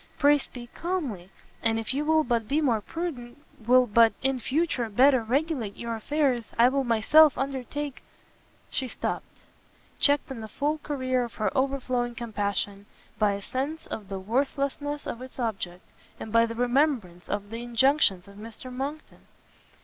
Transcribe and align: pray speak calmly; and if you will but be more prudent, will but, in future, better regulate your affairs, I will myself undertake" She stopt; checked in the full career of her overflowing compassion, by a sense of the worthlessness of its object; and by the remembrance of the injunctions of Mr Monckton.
pray 0.17 0.39
speak 0.39 0.73
calmly; 0.73 1.29
and 1.61 1.77
if 1.77 1.93
you 1.93 2.03
will 2.03 2.23
but 2.23 2.47
be 2.47 2.59
more 2.59 2.81
prudent, 2.81 3.37
will 3.67 3.85
but, 3.85 4.13
in 4.23 4.39
future, 4.39 4.89
better 4.89 5.21
regulate 5.23 5.77
your 5.77 5.95
affairs, 5.95 6.49
I 6.57 6.69
will 6.69 6.83
myself 6.83 7.37
undertake" 7.37 8.01
She 8.71 8.87
stopt; 8.87 9.27
checked 9.99 10.31
in 10.31 10.41
the 10.41 10.47
full 10.47 10.79
career 10.79 11.23
of 11.23 11.35
her 11.35 11.55
overflowing 11.55 12.15
compassion, 12.15 12.87
by 13.19 13.33
a 13.33 13.43
sense 13.43 13.85
of 13.85 14.09
the 14.09 14.17
worthlessness 14.17 15.05
of 15.05 15.21
its 15.21 15.37
object; 15.37 15.83
and 16.19 16.31
by 16.31 16.47
the 16.47 16.55
remembrance 16.55 17.29
of 17.29 17.51
the 17.51 17.61
injunctions 17.61 18.27
of 18.27 18.37
Mr 18.37 18.73
Monckton. 18.73 19.27